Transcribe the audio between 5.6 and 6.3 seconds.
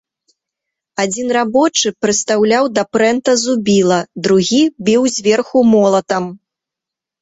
молатам.